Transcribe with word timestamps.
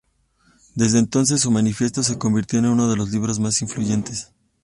Desde 0.73 0.97
entonces, 0.97 1.41
su 1.41 1.51
manifiesto 1.51 2.01
se 2.01 2.17
convirtió 2.17 2.57
en 2.57 2.65
uno 2.65 2.89
de 2.89 2.95
los 2.95 3.11
libros 3.11 3.37
más 3.37 3.61
influyentes. 3.61 4.33